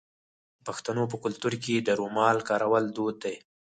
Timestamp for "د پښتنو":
0.55-1.03